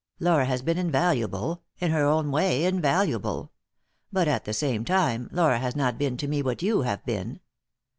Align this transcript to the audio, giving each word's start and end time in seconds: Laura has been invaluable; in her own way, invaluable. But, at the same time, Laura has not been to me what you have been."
Laura 0.19 0.45
has 0.45 0.63
been 0.63 0.79
invaluable; 0.79 1.61
in 1.77 1.91
her 1.91 2.03
own 2.03 2.31
way, 2.31 2.65
invaluable. 2.65 3.51
But, 4.11 4.27
at 4.27 4.45
the 4.45 4.51
same 4.53 4.83
time, 4.83 5.29
Laura 5.31 5.59
has 5.59 5.75
not 5.75 5.99
been 5.99 6.17
to 6.17 6.27
me 6.27 6.41
what 6.41 6.63
you 6.63 6.81
have 6.81 7.05
been." 7.05 7.39